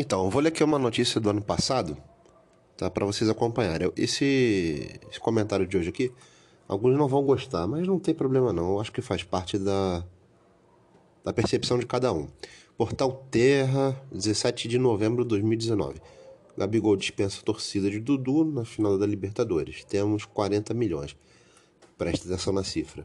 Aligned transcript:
Então, 0.00 0.30
vou 0.30 0.40
ler 0.40 0.50
aqui 0.50 0.62
uma 0.62 0.78
notícia 0.78 1.20
do 1.20 1.28
ano 1.28 1.42
passado, 1.42 1.96
tá? 2.76 2.88
Para 2.88 3.04
vocês 3.04 3.28
acompanharem. 3.28 3.90
Esse, 3.96 4.96
esse 5.10 5.18
comentário 5.18 5.66
de 5.66 5.76
hoje 5.76 5.88
aqui, 5.88 6.12
alguns 6.68 6.96
não 6.96 7.08
vão 7.08 7.24
gostar, 7.24 7.66
mas 7.66 7.84
não 7.84 7.98
tem 7.98 8.14
problema 8.14 8.52
não. 8.52 8.74
Eu 8.74 8.80
acho 8.80 8.92
que 8.92 9.02
faz 9.02 9.24
parte 9.24 9.58
da, 9.58 10.04
da 11.24 11.32
percepção 11.32 11.80
de 11.80 11.84
cada 11.84 12.12
um. 12.12 12.28
Portal 12.76 13.26
Terra, 13.28 14.00
17 14.12 14.68
de 14.68 14.78
novembro 14.78 15.24
de 15.24 15.30
2019. 15.30 16.00
Gabigol 16.56 16.94
dispensa 16.94 17.42
torcida 17.42 17.90
de 17.90 17.98
Dudu 17.98 18.44
na 18.44 18.64
final 18.64 18.96
da 18.96 19.04
Libertadores. 19.04 19.82
Temos 19.82 20.24
40 20.24 20.74
milhões. 20.74 21.16
Preste 21.96 22.28
atenção 22.28 22.52
na 22.52 22.62
cifra. 22.62 23.04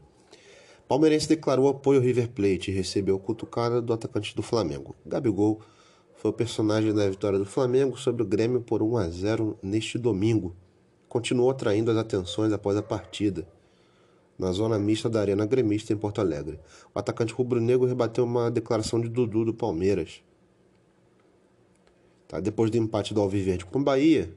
Palmeirense 0.86 1.28
declarou 1.28 1.66
apoio 1.66 1.98
ao 1.98 2.04
River 2.04 2.28
Plate 2.28 2.70
e 2.70 2.74
recebeu 2.74 3.18
cutucada 3.18 3.82
do 3.82 3.92
atacante 3.92 4.36
do 4.36 4.42
Flamengo. 4.42 4.94
Gabigol 5.04 5.60
foi 6.16 6.30
o 6.30 6.34
personagem 6.34 6.94
da 6.94 7.08
vitória 7.08 7.38
do 7.38 7.44
Flamengo 7.44 7.98
sobre 7.98 8.22
o 8.22 8.26
Grêmio 8.26 8.60
por 8.60 8.82
1 8.82 8.96
a 8.96 9.08
0 9.08 9.58
neste 9.62 9.98
domingo. 9.98 10.54
Continuou 11.08 11.50
atraindo 11.50 11.90
as 11.90 11.96
atenções 11.96 12.52
após 12.52 12.76
a 12.76 12.82
partida. 12.82 13.46
Na 14.38 14.50
zona 14.50 14.78
mista 14.78 15.08
da 15.08 15.20
Arena 15.20 15.46
Gremista 15.46 15.92
em 15.92 15.96
Porto 15.96 16.20
Alegre. 16.20 16.58
O 16.94 16.98
atacante 16.98 17.32
rubro-negro 17.32 17.86
rebateu 17.86 18.24
uma 18.24 18.50
declaração 18.50 19.00
de 19.00 19.08
Dudu 19.08 19.44
do 19.44 19.54
Palmeiras. 19.54 20.22
Tá? 22.26 22.40
Depois 22.40 22.70
do 22.70 22.78
empate 22.78 23.14
do 23.14 23.20
Alviverde 23.20 23.64
com 23.64 23.78
o 23.78 23.84
Bahia, 23.84 24.34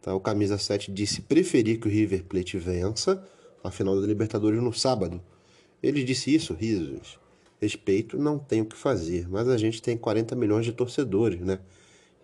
tá? 0.00 0.14
o 0.14 0.20
camisa 0.20 0.56
7 0.56 0.90
disse 0.92 1.20
preferir 1.20 1.80
que 1.80 1.88
o 1.88 1.90
River 1.90 2.24
Plate 2.24 2.56
vença 2.56 3.22
a 3.62 3.70
final 3.70 4.00
da 4.00 4.06
Libertadores 4.06 4.62
no 4.62 4.72
sábado. 4.72 5.20
Ele 5.82 6.02
disse 6.02 6.34
isso, 6.34 6.54
risos 6.54 7.18
respeito, 7.60 8.18
não 8.18 8.38
tem 8.38 8.62
o 8.62 8.66
que 8.66 8.76
fazer. 8.76 9.28
Mas 9.28 9.48
a 9.48 9.56
gente 9.56 9.80
tem 9.80 9.96
40 9.96 10.34
milhões 10.34 10.64
de 10.64 10.72
torcedores, 10.72 11.40
né? 11.40 11.58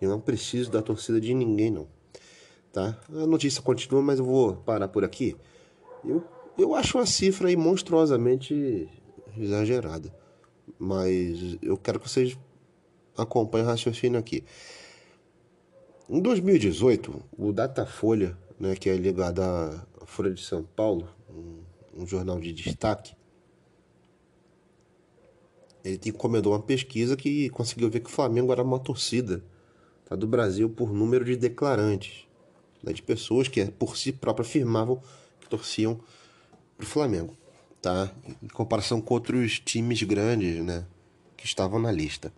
E 0.00 0.06
não 0.06 0.20
preciso 0.20 0.70
da 0.70 0.82
torcida 0.82 1.20
de 1.20 1.32
ninguém, 1.32 1.70
não. 1.70 1.86
Tá? 2.72 2.98
A 3.10 3.26
notícia 3.26 3.62
continua, 3.62 4.02
mas 4.02 4.18
eu 4.18 4.24
vou 4.24 4.56
parar 4.56 4.88
por 4.88 5.04
aqui. 5.04 5.36
Eu, 6.04 6.24
eu 6.58 6.74
acho 6.74 6.98
uma 6.98 7.06
cifra 7.06 7.48
aí 7.48 7.56
monstruosamente 7.56 8.88
exagerada. 9.36 10.12
Mas 10.78 11.58
eu 11.62 11.76
quero 11.76 12.00
que 12.00 12.08
vocês 12.08 12.36
acompanhem 13.16 13.66
o 13.66 13.70
raciocínio 13.70 14.18
aqui. 14.18 14.44
Em 16.08 16.20
2018, 16.20 17.22
o 17.38 17.52
Datafolha, 17.52 18.36
né, 18.58 18.74
que 18.74 18.90
é 18.90 18.96
ligado 18.96 19.40
à 19.40 19.86
Folha 20.04 20.32
de 20.32 20.42
São 20.42 20.62
Paulo, 20.62 21.08
um, 21.30 22.02
um 22.02 22.06
jornal 22.06 22.40
de 22.40 22.52
destaque, 22.52 23.14
ele 25.84 26.00
encomendou 26.06 26.52
uma 26.52 26.62
pesquisa 26.62 27.16
que 27.16 27.48
conseguiu 27.50 27.90
ver 27.90 28.00
que 28.00 28.10
o 28.10 28.12
Flamengo 28.12 28.52
era 28.52 28.62
uma 28.62 28.78
torcida 28.78 29.42
tá, 30.04 30.14
do 30.14 30.26
Brasil 30.26 30.70
por 30.70 30.92
número 30.92 31.24
de 31.24 31.36
declarantes, 31.36 32.26
né, 32.82 32.92
de 32.92 33.02
pessoas 33.02 33.48
que 33.48 33.64
por 33.66 33.96
si 33.96 34.12
próprias 34.12 34.48
afirmavam 34.48 35.02
que 35.40 35.48
torciam 35.48 36.00
para 36.76 36.84
o 36.84 36.88
Flamengo, 36.88 37.36
tá? 37.80 38.10
em 38.42 38.48
comparação 38.48 39.00
com 39.00 39.14
outros 39.14 39.58
times 39.58 40.02
grandes 40.02 40.64
né, 40.64 40.84
que 41.36 41.46
estavam 41.46 41.78
na 41.78 41.90
lista. 41.90 42.32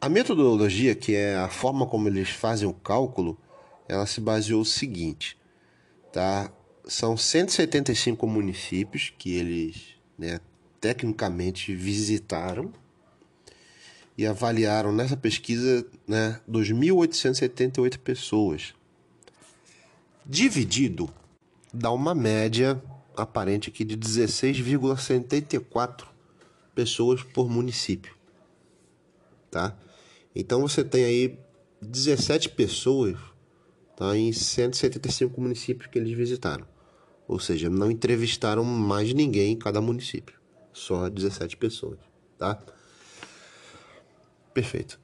A 0.00 0.08
metodologia, 0.08 0.94
que 0.94 1.14
é 1.14 1.36
a 1.36 1.48
forma 1.48 1.86
como 1.86 2.08
eles 2.08 2.28
fazem 2.28 2.68
o 2.68 2.74
cálculo, 2.74 3.38
ela 3.88 4.06
se 4.06 4.20
baseou 4.20 4.58
no 4.60 4.64
seguinte, 4.64 5.38
tá? 6.12 6.52
São 6.86 7.16
175 7.16 8.26
municípios 8.26 9.12
que 9.16 9.34
eles 9.34 9.96
né, 10.18 10.40
tecnicamente 10.86 11.74
visitaram 11.74 12.72
e 14.16 14.24
avaliaram 14.24 14.92
nessa 14.92 15.16
pesquisa 15.16 15.84
né, 16.06 16.40
2.878 16.48 17.98
pessoas. 17.98 18.72
Dividido, 20.24 21.10
dá 21.74 21.90
uma 21.90 22.14
média 22.14 22.80
aparente 23.16 23.68
aqui 23.68 23.82
de 23.82 23.98
16,74 23.98 26.04
pessoas 26.72 27.20
por 27.20 27.50
município. 27.50 28.14
Tá? 29.50 29.76
Então 30.36 30.60
você 30.60 30.84
tem 30.84 31.04
aí 31.04 31.36
17 31.82 32.50
pessoas 32.50 33.18
tá, 33.96 34.16
em 34.16 34.32
175 34.32 35.40
municípios 35.40 35.90
que 35.90 35.98
eles 35.98 36.16
visitaram. 36.16 36.64
Ou 37.26 37.40
seja, 37.40 37.68
não 37.68 37.90
entrevistaram 37.90 38.62
mais 38.62 39.12
ninguém 39.12 39.54
em 39.54 39.58
cada 39.58 39.80
município 39.80 40.36
só 40.76 41.08
17 41.08 41.56
pessoas, 41.56 41.98
tá? 42.38 42.58
Perfeito. 44.52 45.00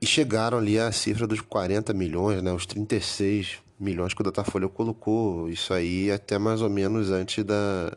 E 0.00 0.06
chegaram 0.06 0.58
ali 0.58 0.78
a 0.78 0.92
cifra 0.92 1.26
dos 1.26 1.40
40 1.40 1.94
milhões, 1.94 2.42
né? 2.42 2.52
Os 2.52 2.66
36 2.66 3.58
milhões 3.80 4.12
que 4.12 4.20
o 4.20 4.24
Datafolha 4.24 4.68
colocou. 4.68 5.48
Isso 5.48 5.72
aí 5.72 6.10
até 6.10 6.38
mais 6.38 6.60
ou 6.60 6.68
menos 6.68 7.10
antes 7.10 7.42
da, 7.42 7.96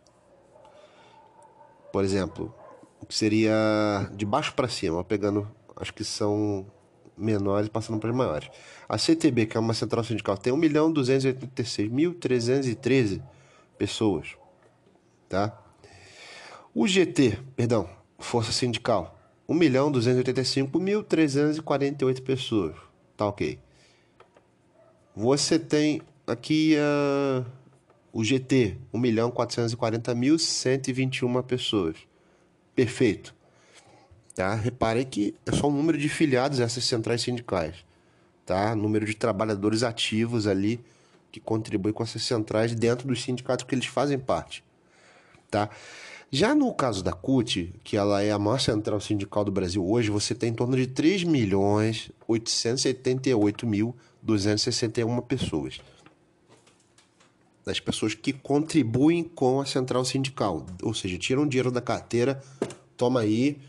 por 1.91 2.03
exemplo, 2.03 2.55
que 3.07 3.13
seria 3.13 4.09
de 4.13 4.25
baixo 4.25 4.53
para 4.53 4.69
cima, 4.69 5.03
pegando 5.03 5.47
acho 5.75 5.93
que 5.93 6.03
são 6.03 6.65
menores 7.17 7.69
passando 7.69 7.99
para 7.99 8.09
as 8.09 8.15
maiores. 8.15 8.49
A 8.87 8.97
CTB, 8.97 9.45
que 9.45 9.57
é 9.57 9.59
uma 9.59 9.73
central 9.73 10.01
sindical, 10.03 10.37
tem 10.37 10.53
1.286.313 10.53 13.21
pessoas, 13.77 14.29
tá? 15.29 15.59
O 16.73 16.87
GT, 16.87 17.37
perdão, 17.55 17.87
Força 18.17 18.51
Sindical, 18.51 19.15
1.285.348 19.47 22.23
pessoas, 22.23 22.75
tá 23.15 23.27
ok. 23.27 23.59
Você 25.15 25.59
tem 25.59 26.01
aqui 26.25 26.75
uh, 26.77 27.45
o 28.11 28.23
GT, 28.23 28.79
1.440.121 28.93 31.43
pessoas. 31.43 31.97
Perfeito. 32.75 33.35
Tá? 34.35 34.55
Reparem 34.55 35.05
que 35.05 35.35
é 35.45 35.51
só 35.51 35.67
o 35.67 35.71
número 35.71 35.97
de 35.97 36.09
filiados 36.09 36.59
essas 36.59 36.83
centrais 36.85 37.21
sindicais. 37.21 37.75
Tá? 38.45 38.75
Número 38.75 39.05
de 39.05 39.13
trabalhadores 39.13 39.83
ativos 39.83 40.47
ali 40.47 40.79
que 41.31 41.39
contribuem 41.39 41.93
com 41.93 42.03
essas 42.03 42.23
centrais 42.23 42.75
dentro 42.75 43.07
dos 43.07 43.21
sindicatos 43.21 43.65
que 43.65 43.73
eles 43.73 43.85
fazem 43.85 44.19
parte. 44.19 44.63
Tá? 45.49 45.69
Já 46.31 46.55
no 46.55 46.73
caso 46.73 47.03
da 47.03 47.11
CUT, 47.11 47.73
que 47.83 47.95
ela 47.95 48.23
é 48.23 48.31
a 48.31 48.39
maior 48.39 48.59
central 48.59 48.99
sindical 48.99 49.45
do 49.45 49.51
Brasil 49.51 49.87
hoje, 49.87 50.09
você 50.09 50.33
tem 50.33 50.49
em 50.49 50.53
torno 50.53 50.75
de 50.75 50.87
3 50.87 51.23
milhões 51.25 52.09
878 52.27 53.67
mil 53.67 53.95
261 54.23 55.21
pessoas. 55.21 55.79
Das 57.63 57.79
pessoas 57.79 58.15
que 58.15 58.33
contribuem 58.33 59.23
com 59.23 59.61
a 59.61 59.65
central 59.65 60.03
sindical. 60.03 60.65
Ou 60.81 60.93
seja, 60.93 61.19
tiram 61.19 61.47
dinheiro 61.47 61.71
da 61.71 61.81
carteira, 61.81 62.41
toma 62.97 63.19
aí, 63.19 63.59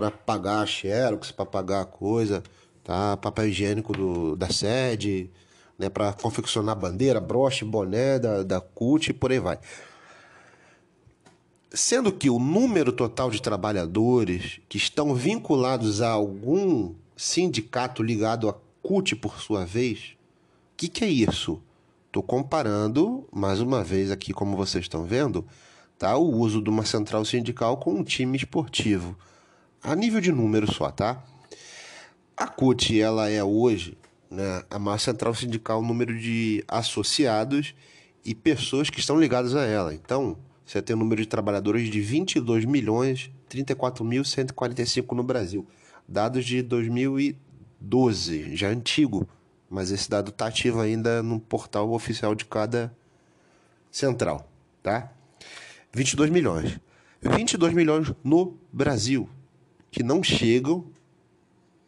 para 0.00 0.10
pagar 0.10 0.62
a 0.62 0.66
xerox, 0.66 1.30
para 1.30 1.44
pagar 1.44 1.82
a 1.82 1.84
coisa, 1.84 2.42
tá? 2.82 3.18
Papel 3.18 3.48
higiênico 3.48 3.92
do, 3.92 4.34
da 4.34 4.48
sede, 4.48 5.28
né? 5.78 5.90
Para 5.90 6.14
confeccionar 6.14 6.74
bandeira, 6.74 7.20
broche, 7.20 7.66
boné 7.66 8.18
da, 8.18 8.42
da 8.42 8.62
CUT 8.62 9.10
e 9.10 9.12
por 9.12 9.30
aí 9.30 9.38
vai. 9.38 9.58
Sendo 11.70 12.10
que 12.10 12.30
o 12.30 12.38
número 12.38 12.92
total 12.92 13.30
de 13.30 13.42
trabalhadores 13.42 14.58
que 14.70 14.78
estão 14.78 15.14
vinculados 15.14 16.00
a 16.00 16.08
algum 16.08 16.94
sindicato 17.14 18.02
ligado 18.02 18.48
à 18.48 18.54
CUT, 18.82 19.14
por 19.16 19.38
sua 19.38 19.66
vez, 19.66 20.16
o 20.72 20.76
que, 20.78 20.88
que 20.88 21.04
é 21.04 21.08
isso? 21.08 21.60
Estou 22.06 22.22
comparando, 22.22 23.28
mais 23.30 23.60
uma 23.60 23.84
vez 23.84 24.10
aqui, 24.10 24.32
como 24.32 24.56
vocês 24.56 24.86
estão 24.86 25.04
vendo, 25.04 25.46
tá? 25.98 26.16
o 26.16 26.38
uso 26.38 26.62
de 26.62 26.70
uma 26.70 26.86
central 26.86 27.22
sindical 27.26 27.76
com 27.76 27.92
um 27.92 28.02
time 28.02 28.38
esportivo 28.38 29.14
a 29.82 29.94
nível 29.94 30.20
de 30.20 30.32
número 30.32 30.72
só, 30.72 30.90
tá? 30.90 31.22
A 32.36 32.46
CUT, 32.46 33.00
ela 33.00 33.28
é 33.28 33.42
hoje 33.42 33.96
né, 34.30 34.62
a 34.70 34.78
maior 34.78 34.98
central 34.98 35.34
sindical 35.34 35.82
número 35.82 36.16
de 36.18 36.64
associados 36.68 37.74
e 38.24 38.34
pessoas 38.34 38.88
que 38.88 39.00
estão 39.00 39.18
ligadas 39.18 39.54
a 39.54 39.64
ela. 39.64 39.92
Então, 39.92 40.36
você 40.64 40.80
tem 40.80 40.94
um 40.94 40.98
número 40.98 41.20
de 41.20 41.28
trabalhadores 41.28 41.88
de 41.90 42.00
22 42.00 42.64
milhões 42.64 43.30
34.145 43.50 45.16
no 45.16 45.22
Brasil. 45.22 45.66
Dados 46.06 46.44
de 46.44 46.62
2012, 46.62 48.56
já 48.56 48.68
antigo, 48.68 49.28
mas 49.68 49.90
esse 49.90 50.08
dado 50.08 50.30
está 50.30 50.46
ativo 50.46 50.80
ainda 50.80 51.22
no 51.22 51.40
portal 51.40 51.90
oficial 51.92 52.34
de 52.34 52.44
cada 52.44 52.94
central, 53.90 54.48
tá? 54.82 55.12
22 55.92 56.30
milhões. 56.30 56.78
22 57.22 57.74
milhões 57.74 58.12
no 58.24 58.56
Brasil, 58.72 59.28
que 59.90 60.02
não 60.02 60.22
chegam, 60.22 60.84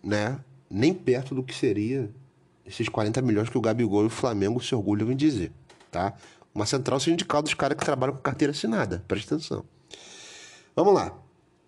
né, 0.03 0.39
nem 0.69 0.93
perto 0.93 1.35
do 1.35 1.43
que 1.43 1.55
seria 1.55 2.11
esses 2.65 2.89
40 2.89 3.21
milhões 3.23 3.49
que 3.49 3.59
o 3.59 3.61
Gabigol 3.61 4.05
e 4.05 4.07
o 4.07 4.11
Flamengo 4.11 4.63
se 4.63 4.75
orgulham 4.75 5.11
em 5.11 5.17
dizer, 5.17 5.53
tá? 5.91 6.15
Uma 6.55 6.67
central 6.67 7.01
sindical 7.01 7.43
dos 7.43 7.55
caras 7.55 7.77
que 7.77 7.85
trabalham 7.85 8.15
com 8.15 8.23
carteira 8.23 8.53
assinada, 8.53 9.05
presta 9.09 9.35
atenção. 9.35 9.65
Vamos 10.75 10.95
lá. 10.95 11.17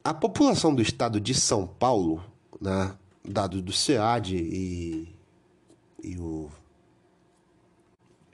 A 0.03 0.13
população 0.13 0.75
do 0.75 0.83
estado 0.83 1.21
de 1.21 1.35
São 1.35 1.67
Paulo, 1.67 2.23
né, 2.61 2.95
dados 3.27 3.63
do 3.63 3.73
SEAD 3.73 4.37
e, 4.37 5.09
e 6.03 6.19
o 6.19 6.51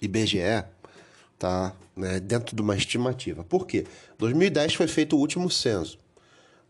IBGE, 0.03 0.65
tá, 1.39 1.75
né, 1.97 2.21
dentro 2.21 2.55
de 2.55 2.63
uma 2.63 2.77
estimativa. 2.77 3.45
Por 3.45 3.67
quê? 3.67 3.87
2010 4.19 4.75
foi 4.75 4.89
feito 4.89 5.17
o 5.17 5.19
último 5.19 5.51
censo. 5.51 5.99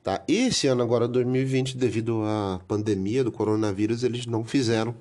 Tá? 0.02 0.24
Esse 0.26 0.66
ano, 0.66 0.82
agora 0.82 1.06
2020, 1.06 1.76
devido 1.76 2.22
à 2.24 2.60
pandemia 2.66 3.22
do 3.22 3.30
coronavírus, 3.30 4.02
eles 4.02 4.24
não 4.24 4.44
fizeram 4.44 4.94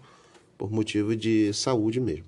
por 0.57 0.69
motivo 0.69 1.15
de 1.15 1.53
saúde 1.53 2.01
mesmo. 2.01 2.25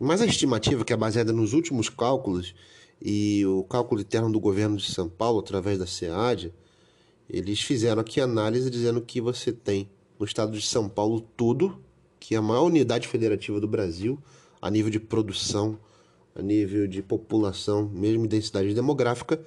Mas 0.00 0.22
a 0.22 0.26
estimativa, 0.26 0.84
que 0.84 0.92
é 0.92 0.96
baseada 0.96 1.32
nos 1.32 1.52
últimos 1.52 1.88
cálculos 1.88 2.54
e 3.00 3.44
o 3.46 3.64
cálculo 3.64 4.00
interno 4.00 4.30
do 4.30 4.38
governo 4.38 4.76
de 4.76 4.90
São 4.92 5.08
Paulo, 5.08 5.40
através 5.40 5.78
da 5.78 5.86
SEAD, 5.86 6.52
eles 7.28 7.60
fizeram 7.60 8.00
aqui 8.00 8.20
análise 8.20 8.70
dizendo 8.70 9.00
que 9.00 9.20
você 9.20 9.52
tem 9.52 9.90
no 10.18 10.24
estado 10.24 10.52
de 10.52 10.64
São 10.64 10.88
Paulo 10.88 11.20
tudo, 11.36 11.80
que 12.20 12.36
é 12.36 12.38
a 12.38 12.42
maior 12.42 12.64
unidade 12.64 13.08
federativa 13.08 13.60
do 13.60 13.66
Brasil, 13.66 14.18
a 14.60 14.70
nível 14.70 14.90
de 14.90 15.00
produção, 15.00 15.76
a 16.34 16.40
nível 16.40 16.86
de 16.86 17.02
população, 17.02 17.90
mesmo 17.92 18.28
densidade 18.28 18.72
demográfica, 18.72 19.40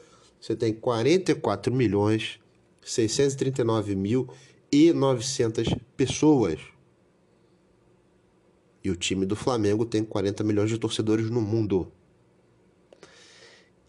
você 0.45 0.55
tem 0.55 0.71
44 0.71 1.73
milhões 1.73 2.39
639 2.79 3.95
mil 3.95 4.29
e 4.71 4.93
900 4.93 5.73
pessoas. 5.97 6.59
E 8.83 8.91
o 8.91 8.95
time 8.95 9.25
do 9.25 9.35
Flamengo 9.35 9.87
tem 9.87 10.03
40 10.03 10.43
milhões 10.43 10.69
de 10.69 10.77
torcedores 10.77 11.31
no 11.31 11.41
mundo. 11.41 11.91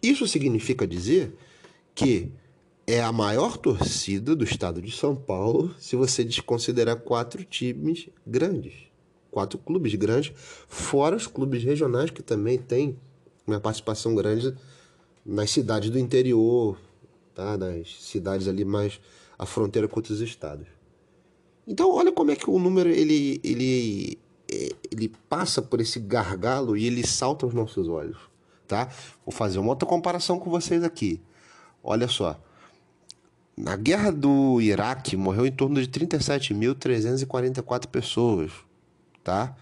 Isso 0.03 0.26
significa 0.26 0.87
dizer 0.87 1.37
que 1.94 2.32
é 2.87 3.03
a 3.03 3.12
maior 3.12 3.58
torcida 3.58 4.35
do 4.35 4.43
estado 4.43 4.81
de 4.81 4.97
São 4.97 5.14
Paulo, 5.14 5.75
se 5.79 5.94
você 5.94 6.25
desconsiderar 6.25 6.97
quatro 7.00 7.44
times 7.44 8.08
grandes, 8.26 8.73
quatro 9.31 9.58
clubes 9.58 9.94
grandes, 9.94 10.32
fora 10.69 11.17
os 11.17 11.26
clubes 11.26 11.62
regionais 11.62 12.11
que 12.11 12.23
também 12.23 12.56
têm 12.56 12.97
uma 13.47 13.61
participação 13.61 14.14
grande 14.14 14.56
nas 15.26 15.50
cidades 15.50 15.90
do 15.90 15.99
interior, 15.99 16.78
tá? 17.34 17.56
nas 17.56 17.88
cidades 18.00 18.46
ali 18.46 18.64
mais 18.64 19.00
à 19.37 19.44
fronteira 19.44 19.88
com 19.88 19.99
outros 19.99 20.20
estados. 20.20 20.67
Então, 21.67 21.93
olha 21.93 22.12
como 22.12 22.31
é 22.31 22.37
que 22.37 22.49
o 22.49 22.58
número 22.61 22.88
ele, 22.88 23.40
ele, 23.43 24.19
ele 24.90 25.12
passa 25.28 25.61
por 25.61 25.81
esse 25.81 25.99
gargalo 25.99 26.76
e 26.76 26.87
ele 26.87 27.05
salta 27.05 27.44
aos 27.44 27.52
nossos 27.52 27.88
olhos. 27.88 28.19
Tá? 28.69 28.88
Vou 29.25 29.32
fazer 29.32 29.58
uma 29.58 29.70
outra 29.70 29.88
comparação 29.88 30.38
com 30.38 30.49
vocês 30.49 30.84
aqui. 30.84 31.20
Olha 31.82 32.06
só. 32.06 32.40
Na 33.56 33.75
guerra 33.75 34.12
do 34.12 34.61
Iraque 34.61 35.17
morreu 35.17 35.46
em 35.46 35.52
torno 35.52 35.81
de 35.81 35.88
37.344 35.88 37.87
pessoas, 37.87 38.52
tá? 39.25 39.56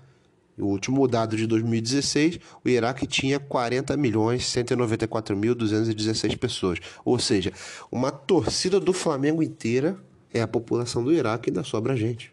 O 0.59 0.67
último 0.67 1.07
dado 1.09 1.37
de 1.37 1.47
2016, 1.47 2.39
o 2.65 2.69
Iraque 2.69 3.07
tinha 3.07 3.41
40 3.41 3.97
milhões 3.97 4.43
194.216 4.45 6.37
pessoas. 6.39 6.79
Ou 7.05 7.19
seja, 7.19 7.53
uma 7.91 8.13
torcida 8.13 8.79
do 8.79 8.93
Flamengo 8.93 9.43
inteira 9.43 9.97
é 10.33 10.41
a 10.41 10.49
população 10.49 11.03
do 11.03 11.13
Iraque 11.13 11.49
e 11.49 11.51
ainda 11.51 11.65
sobra 11.65 11.97
gente. 11.97 12.33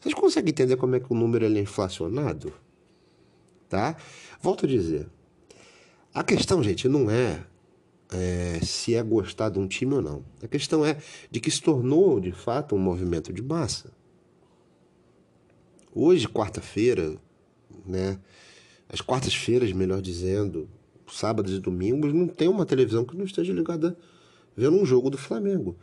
Vocês 0.00 0.14
conseguem 0.14 0.50
entender 0.50 0.76
como 0.76 0.94
é 0.94 1.00
que 1.00 1.12
o 1.12 1.14
número 1.14 1.44
é 1.44 1.60
inflacionado? 1.60 2.52
Tá? 3.68 3.96
Volto 4.40 4.66
a 4.66 4.68
dizer. 4.68 5.08
A 6.14 6.22
questão, 6.22 6.62
gente, 6.62 6.88
não 6.88 7.10
é 7.10 7.44
é, 8.12 8.60
se 8.62 8.94
é 8.94 9.02
gostar 9.02 9.48
de 9.48 9.58
um 9.58 9.66
time 9.66 9.94
ou 9.94 10.02
não. 10.02 10.24
A 10.42 10.46
questão 10.46 10.84
é 10.84 10.98
de 11.30 11.40
que 11.40 11.50
se 11.50 11.62
tornou, 11.62 12.20
de 12.20 12.32
fato, 12.32 12.74
um 12.74 12.78
movimento 12.78 13.32
de 13.32 13.42
massa. 13.42 13.90
Hoje, 15.94 16.28
quarta-feira, 16.28 17.16
né, 17.86 18.18
as 18.88 19.00
quartas-feiras, 19.00 19.72
melhor 19.72 20.00
dizendo, 20.00 20.68
sábados 21.06 21.52
e 21.52 21.60
domingos, 21.60 22.12
não 22.12 22.26
tem 22.26 22.48
uma 22.48 22.64
televisão 22.64 23.04
que 23.04 23.16
não 23.16 23.24
esteja 23.24 23.52
ligada 23.52 23.96
vendo 24.56 24.76
um 24.76 24.86
jogo 24.86 25.10
do 25.10 25.18
Flamengo. 25.18 25.76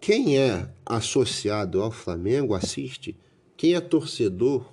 Quem 0.00 0.38
é 0.38 0.70
associado 0.86 1.82
ao 1.82 1.90
Flamengo 1.90 2.54
assiste. 2.54 3.16
Quem 3.56 3.74
é 3.74 3.80
torcedor 3.80 4.64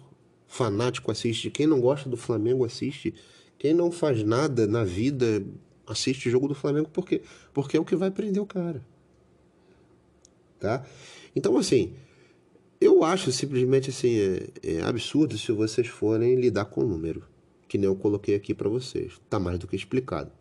fanático 0.48 1.12
assiste. 1.12 1.50
Quem 1.50 1.66
não 1.66 1.82
gosta 1.82 2.08
do 2.10 2.18
Flamengo 2.18 2.64
assiste. 2.64 3.14
Quem 3.58 3.74
não 3.74 3.92
faz 3.92 4.24
nada 4.24 4.68
na 4.68 4.84
vida 4.84 5.44
assiste 5.88 6.28
o 6.28 6.32
jogo 6.32 6.48
do 6.48 6.56
Flamengo 6.56 6.90
porque 6.92 7.22
porque 7.54 7.78
é 7.78 7.80
o 7.80 7.86
que 7.86 7.96
vai 7.96 8.12
prender 8.12 8.42
o 8.42 8.46
cara. 8.46 8.86
Tá? 10.60 10.86
Então 11.36 11.58
assim, 11.58 11.94
eu 12.86 13.04
acho 13.04 13.32
simplesmente 13.32 13.90
assim 13.90 14.18
é, 14.18 14.48
é 14.64 14.82
absurdo 14.82 15.38
se 15.38 15.52
vocês 15.52 15.88
forem 15.88 16.36
lidar 16.36 16.66
com 16.66 16.82
o 16.82 16.88
número, 16.88 17.24
que 17.68 17.78
nem 17.78 17.86
eu 17.86 17.96
coloquei 17.96 18.36
aqui 18.36 18.54
para 18.54 18.70
vocês. 18.70 19.14
Tá 19.30 19.40
mais 19.40 19.60
do 19.60 19.68
que 19.68 19.76
explicado. 19.76 20.32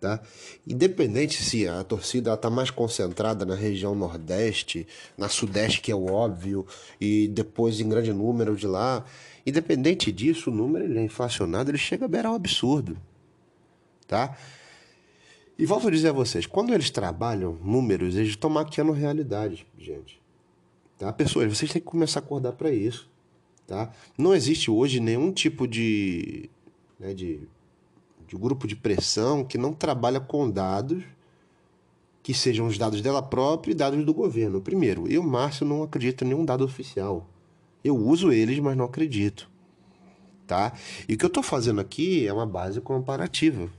Tá? 0.00 0.22
Independente 0.66 1.42
se 1.42 1.68
a 1.68 1.84
torcida 1.84 2.32
está 2.32 2.48
mais 2.48 2.70
concentrada 2.70 3.44
na 3.44 3.54
região 3.54 3.94
nordeste, 3.94 4.86
na 5.16 5.28
sudeste, 5.28 5.82
que 5.82 5.92
é 5.92 5.94
o 5.94 6.06
óbvio, 6.06 6.66
e 6.98 7.28
depois 7.28 7.80
em 7.80 7.88
grande 7.88 8.10
número 8.10 8.56
de 8.56 8.66
lá, 8.66 9.04
independente 9.46 10.10
disso, 10.10 10.50
o 10.50 10.54
número 10.54 10.86
ele 10.86 10.98
é 10.98 11.02
inflacionado, 11.02 11.70
ele 11.70 11.76
chega 11.76 12.06
a 12.06 12.08
beirar 12.08 12.32
um 12.32 12.36
absurdo. 12.36 12.96
Tá? 14.06 14.38
E 15.58 15.66
volto 15.66 15.88
a 15.88 15.90
dizer 15.90 16.08
a 16.08 16.12
vocês, 16.12 16.46
quando 16.46 16.72
eles 16.72 16.88
trabalham 16.88 17.58
números, 17.62 18.16
eles 18.16 18.30
estão 18.30 18.48
maquiando 18.48 18.92
realidade, 18.92 19.66
gente. 19.78 20.18
Tá? 21.00 21.10
Pessoas, 21.10 21.56
vocês 21.56 21.72
têm 21.72 21.80
que 21.80 21.88
começar 21.88 22.20
a 22.20 22.22
acordar 22.22 22.52
para 22.52 22.70
isso. 22.70 23.08
Tá? 23.66 23.90
Não 24.18 24.34
existe 24.34 24.70
hoje 24.70 25.00
nenhum 25.00 25.32
tipo 25.32 25.66
de, 25.66 26.50
né, 26.98 27.14
de, 27.14 27.40
de 28.28 28.36
grupo 28.36 28.68
de 28.68 28.76
pressão 28.76 29.42
que 29.42 29.56
não 29.56 29.72
trabalha 29.72 30.20
com 30.20 30.50
dados 30.50 31.02
que 32.22 32.34
sejam 32.34 32.66
os 32.66 32.76
dados 32.76 33.00
dela 33.00 33.22
própria 33.22 33.72
e 33.72 33.74
dados 33.74 34.04
do 34.04 34.12
governo. 34.12 34.60
Primeiro, 34.60 35.10
eu, 35.10 35.22
Márcio, 35.22 35.64
não 35.64 35.82
acredito 35.82 36.22
em 36.22 36.28
nenhum 36.28 36.44
dado 36.44 36.62
oficial. 36.62 37.26
Eu 37.82 37.96
uso 37.96 38.30
eles, 38.30 38.58
mas 38.58 38.76
não 38.76 38.84
acredito. 38.84 39.48
Tá? 40.46 40.74
E 41.08 41.14
o 41.14 41.16
que 41.16 41.24
eu 41.24 41.28
estou 41.28 41.42
fazendo 41.42 41.80
aqui 41.80 42.26
é 42.26 42.32
uma 42.32 42.44
base 42.44 42.78
comparativa. 42.78 43.70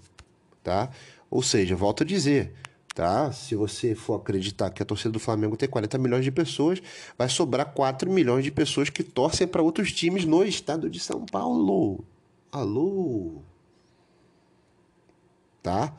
Tá? 0.63 0.89
Ou 1.29 1.43
seja, 1.43 1.75
volto 1.75 2.01
a 2.01 2.05
dizer, 2.05 2.55
tá? 2.93 3.31
Se 3.31 3.55
você 3.55 3.95
for 3.95 4.15
acreditar 4.15 4.69
que 4.69 4.83
a 4.83 4.85
torcida 4.85 5.11
do 5.11 5.19
Flamengo 5.19 5.57
tem 5.57 5.69
40 5.69 5.97
milhões 5.97 6.23
de 6.23 6.31
pessoas, 6.31 6.81
vai 7.17 7.29
sobrar 7.29 7.73
4 7.73 8.11
milhões 8.11 8.43
de 8.43 8.51
pessoas 8.51 8.89
que 8.89 9.03
torcem 9.03 9.47
para 9.47 9.61
outros 9.61 9.91
times 9.91 10.25
no 10.25 10.43
estado 10.43 10.89
de 10.89 10.99
São 10.99 11.25
Paulo. 11.25 12.03
Alô? 12.51 13.41
Tá? 15.63 15.95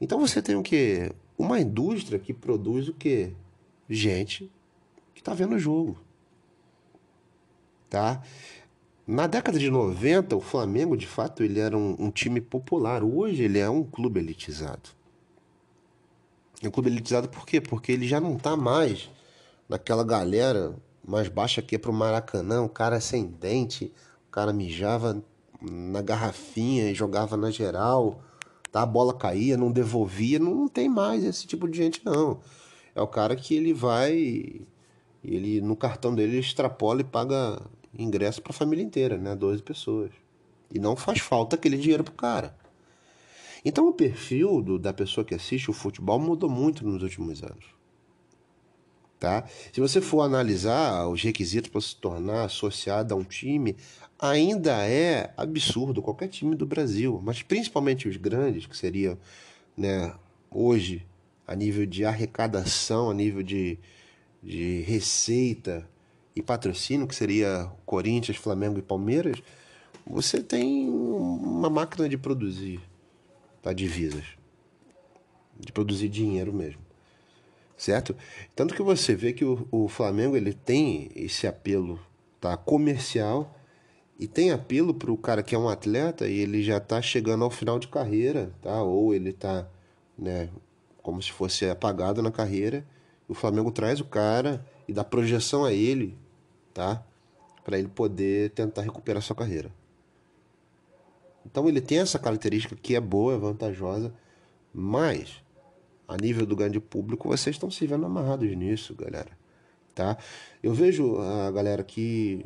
Então 0.00 0.18
você 0.18 0.42
tem 0.42 0.56
o 0.56 0.62
quê? 0.62 1.12
Uma 1.38 1.60
indústria 1.60 2.18
que 2.18 2.32
produz 2.32 2.88
o 2.88 2.94
quê? 2.94 3.32
Gente 3.88 4.50
que 5.14 5.20
está 5.20 5.32
vendo 5.32 5.54
o 5.54 5.58
jogo. 5.58 5.98
Tá? 7.88 8.22
Na 9.06 9.28
década 9.28 9.58
de 9.58 9.70
90, 9.70 10.34
o 10.34 10.40
Flamengo, 10.40 10.96
de 10.96 11.06
fato, 11.06 11.44
ele 11.44 11.60
era 11.60 11.76
um, 11.78 11.94
um 11.98 12.10
time 12.10 12.40
popular. 12.40 13.04
Hoje 13.04 13.44
ele 13.44 13.58
é 13.58 13.70
um 13.70 13.84
clube 13.84 14.18
elitizado. 14.18 14.96
É 16.62 16.68
um 16.68 16.70
clube 16.70 16.90
elitizado 16.90 17.28
por 17.28 17.46
quê? 17.46 17.60
Porque 17.60 17.92
ele 17.92 18.06
já 18.08 18.20
não 18.20 18.36
está 18.36 18.56
mais 18.56 19.10
naquela 19.68 20.04
galera 20.04 20.74
mais 21.06 21.28
baixa 21.28 21.62
que 21.62 21.76
é 21.76 21.78
pro 21.78 21.92
Maracanã, 21.92 22.62
o 22.62 22.68
cara 22.68 23.00
sem 23.00 23.26
dente, 23.26 23.92
o 24.28 24.30
cara 24.30 24.52
mijava 24.52 25.22
na 25.62 26.02
garrafinha 26.02 26.90
e 26.90 26.94
jogava 26.94 27.36
na 27.36 27.50
geral, 27.50 28.20
tá? 28.72 28.82
a 28.82 28.86
bola 28.86 29.14
caía, 29.14 29.56
não 29.56 29.70
devolvia, 29.70 30.38
não, 30.38 30.54
não 30.54 30.68
tem 30.68 30.88
mais 30.88 31.22
esse 31.24 31.46
tipo 31.46 31.68
de 31.68 31.76
gente 31.76 32.04
não. 32.04 32.40
É 32.94 33.00
o 33.00 33.06
cara 33.06 33.36
que 33.36 33.54
ele 33.54 33.72
vai, 33.72 34.60
ele 35.22 35.60
no 35.60 35.76
cartão 35.76 36.14
dele 36.14 36.32
ele 36.32 36.40
extrapola 36.40 37.00
e 37.00 37.04
paga 37.04 37.62
ingresso 37.96 38.42
para 38.42 38.50
a 38.50 38.54
família 38.54 38.82
inteira, 38.82 39.16
né? 39.16 39.36
12 39.36 39.62
pessoas. 39.62 40.10
E 40.72 40.78
não 40.78 40.96
faz 40.96 41.20
falta 41.20 41.54
aquele 41.56 41.78
dinheiro 41.78 42.02
pro 42.02 42.14
cara. 42.14 42.56
Então 43.68 43.88
o 43.88 43.92
perfil 43.92 44.62
do, 44.62 44.78
da 44.78 44.92
pessoa 44.92 45.24
que 45.24 45.34
assiste 45.34 45.68
o 45.68 45.74
futebol 45.74 46.20
mudou 46.20 46.48
muito 46.48 46.86
nos 46.86 47.02
últimos 47.02 47.42
anos. 47.42 47.64
Tá? 49.18 49.44
Se 49.72 49.80
você 49.80 50.00
for 50.00 50.20
analisar 50.20 51.08
os 51.08 51.20
requisitos 51.20 51.68
para 51.68 51.80
se 51.80 51.96
tornar 51.96 52.44
associado 52.44 53.12
a 53.12 53.16
um 53.16 53.24
time, 53.24 53.76
ainda 54.20 54.86
é 54.86 55.34
absurdo 55.36 56.00
qualquer 56.00 56.28
time 56.28 56.54
do 56.54 56.64
Brasil, 56.64 57.20
mas 57.24 57.42
principalmente 57.42 58.08
os 58.08 58.16
grandes, 58.16 58.66
que 58.66 58.76
seria 58.76 59.18
né, 59.76 60.14
hoje 60.48 61.04
a 61.44 61.56
nível 61.56 61.86
de 61.86 62.04
arrecadação, 62.04 63.10
a 63.10 63.14
nível 63.14 63.42
de, 63.42 63.80
de 64.40 64.82
receita 64.82 65.88
e 66.36 66.40
patrocínio, 66.40 67.08
que 67.08 67.16
seria 67.16 67.68
Corinthians, 67.84 68.36
Flamengo 68.36 68.78
e 68.78 68.82
Palmeiras, 68.82 69.42
você 70.06 70.40
tem 70.40 70.88
uma 70.88 71.68
máquina 71.68 72.08
de 72.08 72.16
produzir 72.16 72.80
tá? 73.66 73.72
divisas, 73.72 74.22
de 75.58 75.72
produzir 75.72 76.08
dinheiro 76.08 76.52
mesmo, 76.52 76.80
certo? 77.76 78.14
Tanto 78.54 78.76
que 78.76 78.82
você 78.82 79.12
vê 79.12 79.32
que 79.32 79.44
o, 79.44 79.66
o 79.72 79.88
Flamengo 79.88 80.36
ele 80.36 80.52
tem 80.52 81.10
esse 81.16 81.48
apelo 81.48 81.98
tá? 82.40 82.56
comercial 82.56 83.58
e 84.20 84.28
tem 84.28 84.52
apelo 84.52 84.94
para 84.94 85.10
o 85.10 85.18
cara 85.18 85.42
que 85.42 85.52
é 85.52 85.58
um 85.58 85.68
atleta 85.68 86.28
e 86.28 86.38
ele 86.38 86.62
já 86.62 86.76
está 86.76 87.02
chegando 87.02 87.42
ao 87.42 87.50
final 87.50 87.76
de 87.80 87.88
carreira, 87.88 88.52
tá? 88.62 88.84
ou 88.84 89.12
ele 89.12 89.30
está 89.30 89.68
né, 90.16 90.48
como 91.02 91.20
se 91.20 91.32
fosse 91.32 91.68
apagado 91.68 92.22
na 92.22 92.30
carreira. 92.30 92.86
O 93.28 93.34
Flamengo 93.34 93.72
traz 93.72 93.98
o 93.98 94.04
cara 94.04 94.64
e 94.86 94.92
dá 94.92 95.02
projeção 95.02 95.64
a 95.64 95.72
ele, 95.72 96.16
tá? 96.72 97.04
Para 97.64 97.80
ele 97.80 97.88
poder 97.88 98.50
tentar 98.50 98.82
recuperar 98.82 99.20
sua 99.20 99.34
carreira. 99.34 99.72
Então 101.46 101.68
ele 101.68 101.80
tem 101.80 101.98
essa 101.98 102.18
característica 102.18 102.74
que 102.74 102.96
é 102.96 103.00
boa, 103.00 103.34
é 103.34 103.38
vantajosa, 103.38 104.12
mas 104.74 105.40
a 106.08 106.16
nível 106.16 106.44
do 106.44 106.56
grande 106.56 106.80
público 106.80 107.28
vocês 107.28 107.54
estão 107.54 107.70
se 107.70 107.86
vendo 107.86 108.04
amarrados 108.04 108.54
nisso, 108.56 108.94
galera. 108.94 109.30
Tá? 109.94 110.18
Eu 110.62 110.74
vejo 110.74 111.18
a 111.18 111.50
galera 111.52 111.80
aqui 111.80 112.44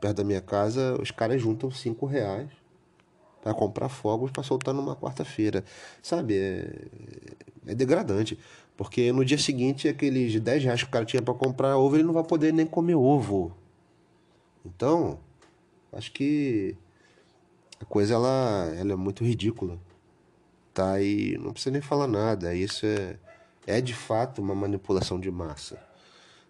perto 0.00 0.18
da 0.18 0.24
minha 0.24 0.40
casa, 0.40 0.96
os 1.00 1.10
caras 1.10 1.42
juntam 1.42 1.70
cinco 1.70 2.06
reais 2.06 2.48
para 3.42 3.52
comprar 3.52 3.88
fogos 3.88 4.30
para 4.30 4.42
soltar 4.42 4.72
numa 4.72 4.94
quarta-feira. 4.94 5.64
Sabe? 6.02 6.38
É, 6.38 6.72
é 7.66 7.74
degradante. 7.74 8.38
Porque 8.76 9.12
no 9.12 9.24
dia 9.24 9.38
seguinte, 9.38 9.88
aqueles 9.88 10.38
10 10.40 10.64
reais 10.64 10.82
que 10.82 10.88
o 10.88 10.92
cara 10.92 11.04
tinha 11.04 11.20
para 11.20 11.34
comprar 11.34 11.76
ovo, 11.76 11.96
ele 11.96 12.04
não 12.04 12.14
vai 12.14 12.24
poder 12.24 12.52
nem 12.52 12.64
comer 12.64 12.94
ovo. 12.94 13.54
Então, 14.64 15.18
acho 15.92 16.12
que 16.12 16.76
a 17.80 17.84
coisa 17.84 18.14
ela, 18.14 18.72
ela 18.76 18.92
é 18.92 18.96
muito 18.96 19.24
ridícula, 19.24 19.78
tá? 20.74 21.00
E 21.00 21.36
não 21.38 21.52
precisa 21.52 21.72
nem 21.72 21.80
falar 21.80 22.06
nada. 22.06 22.54
Isso 22.54 22.86
é, 22.86 23.18
é 23.66 23.80
de 23.80 23.94
fato 23.94 24.40
uma 24.40 24.54
manipulação 24.54 25.18
de 25.18 25.30
massa, 25.30 25.82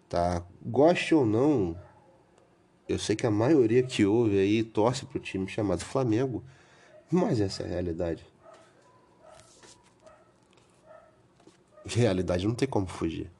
tá? 0.09 0.43
Goste 0.61 1.15
ou 1.15 1.25
não, 1.25 1.77
eu 2.87 2.99
sei 2.99 3.15
que 3.15 3.25
a 3.25 3.31
maioria 3.31 3.81
que 3.81 4.05
ouve 4.05 4.37
aí 4.37 4.63
torce 4.63 5.05
pro 5.05 5.19
time 5.19 5.47
chamado 5.47 5.85
Flamengo, 5.85 6.43
mas 7.09 7.39
essa 7.39 7.63
é 7.63 7.65
a 7.65 7.69
realidade. 7.69 8.25
Realidade 11.85 12.45
não 12.45 12.53
tem 12.53 12.67
como 12.67 12.87
fugir. 12.87 13.31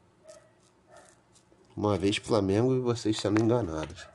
Uma 1.75 1.97
vez 1.97 2.17
Flamengo 2.17 2.73
e 2.73 2.79
vocês 2.79 3.17
sendo 3.17 3.41
enganados. 3.41 4.07